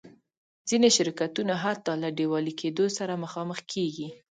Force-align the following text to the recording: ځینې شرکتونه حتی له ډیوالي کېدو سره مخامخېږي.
ځینې 0.69 0.89
شرکتونه 0.97 1.53
حتی 1.63 1.93
له 2.01 2.09
ډیوالي 2.17 2.53
کېدو 2.61 2.85
سره 2.97 3.13
مخامخېږي. 3.23 4.07